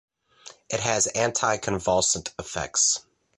It 0.71 0.79
has 0.79 1.07
anticonvulsant 1.15 2.31
effects. 2.39 3.05